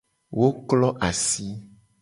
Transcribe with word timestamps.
Wo 0.37 0.47
klo 0.67 0.89
asi. 1.09 1.45